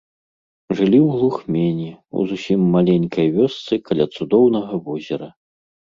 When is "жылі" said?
0.79-0.99